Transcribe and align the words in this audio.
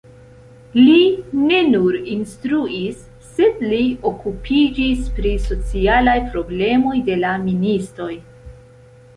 Li 0.77 1.01
ne 1.49 1.57
nur 1.73 1.97
instruis, 2.13 3.03
sed 3.35 3.61
li 3.67 3.83
okupiĝis 4.13 5.05
pri 5.19 5.35
socialaj 5.47 6.19
problemoj 6.33 6.95
de 7.11 7.23
la 7.27 7.39
ministoj. 7.47 8.13